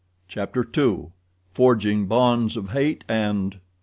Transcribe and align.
Chapter 0.27 0.67
II 0.75 1.09
Forging 1.51 2.07
Bonds 2.07 2.57
of 2.57 2.69
Hate 2.69 3.03
and——? 3.07 3.59